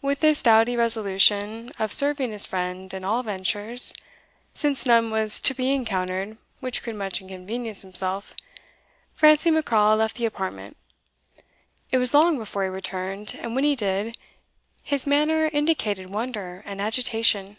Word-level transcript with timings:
With 0.00 0.20
this 0.20 0.40
doughty 0.40 0.76
resolution 0.76 1.72
of 1.80 1.92
serving 1.92 2.30
his 2.30 2.46
friend 2.46 2.94
at 2.94 3.02
all 3.02 3.24
ventures, 3.24 3.92
since 4.54 4.86
none 4.86 5.10
was 5.10 5.40
to 5.40 5.52
be 5.52 5.72
encountered 5.72 6.38
which 6.60 6.80
could 6.84 6.94
much 6.94 7.20
inconvenience 7.20 7.82
himself, 7.82 8.36
Francie 9.14 9.50
Macraw 9.50 9.96
left 9.96 10.14
the 10.16 10.26
apartment. 10.26 10.76
It 11.90 11.98
was 11.98 12.14
long 12.14 12.38
before 12.38 12.62
he 12.62 12.68
returned, 12.70 13.36
and 13.42 13.56
when 13.56 13.64
he 13.64 13.74
did, 13.74 14.16
his 14.84 15.08
manner 15.08 15.46
indicated 15.52 16.08
wonder 16.08 16.62
and 16.64 16.80
agitation. 16.80 17.56